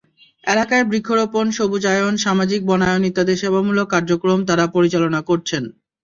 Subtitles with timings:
[0.43, 5.63] এলাকায় বৃক্ষরোপণ, সবুজায়ন, সামাজিক বনায়ন ইত্যাদি সেবামূলক কার্যক্রম তাঁরা পরিচালনা করছেন।